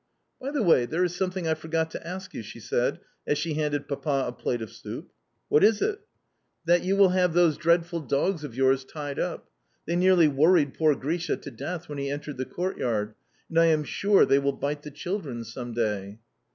[0.39, 3.53] "By the way, there is something I forgot to ask you," she said, as she
[3.53, 5.11] handed Papa a plate of soup.
[5.47, 5.99] "What is it?"
[6.65, 9.51] "That you will have those dreadful dogs of yours tied up.
[9.85, 13.13] They nearly worried poor Grisha to death when he entered the courtyard,
[13.47, 16.17] and I am sure they will bite the children some day."